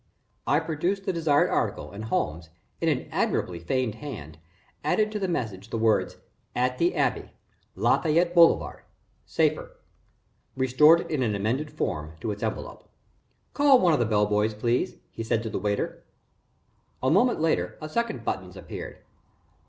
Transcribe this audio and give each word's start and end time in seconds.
I 0.47 0.59
produced 0.59 1.05
the 1.05 1.13
desired 1.13 1.51
article 1.51 1.91
and 1.91 2.05
Holmes, 2.05 2.49
in 2.79 2.89
an 2.89 3.07
admirably 3.11 3.59
feigned 3.59 3.93
hand, 4.01 4.39
added 4.83 5.11
to 5.11 5.19
the 5.19 5.27
message 5.27 5.69
the 5.69 5.77
words: 5.77 6.17
"at 6.55 6.79
the 6.79 6.95
Abbey, 6.95 7.29
Lafayette 7.75 8.33
Boulevard. 8.33 8.81
Safer," 9.27 9.75
restored 10.57 11.01
it 11.01 11.11
in 11.11 11.35
amended 11.35 11.71
form 11.71 12.13
to 12.19 12.31
its 12.31 12.41
envelope. 12.41 12.89
"Call 13.53 13.79
one 13.79 13.93
of 13.93 13.99
the 13.99 14.07
bell 14.07 14.25
boys, 14.25 14.55
please," 14.55 14.95
he 15.11 15.21
said 15.21 15.43
to 15.43 15.51
the 15.51 15.59
waiter. 15.59 16.03
A 17.03 17.11
moment 17.11 17.39
later, 17.39 17.77
a 17.79 17.87
second 17.87 18.25
buttons 18.25 18.57
appeared. 18.57 19.03